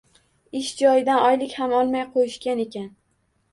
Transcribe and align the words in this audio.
Ish 0.59 0.69
joyidan 0.79 1.21
oylik 1.27 1.53
ham 1.61 1.77
olmay 1.83 2.07
qoʻyishgan 2.17 2.65
ekan. 2.67 2.91